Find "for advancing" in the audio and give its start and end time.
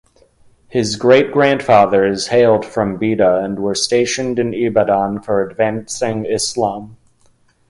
5.21-6.25